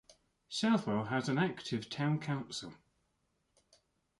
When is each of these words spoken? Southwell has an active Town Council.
Southwell 0.49 1.03
has 1.03 1.29
an 1.29 1.37
active 1.37 1.87
Town 1.87 2.19
Council. 2.19 2.73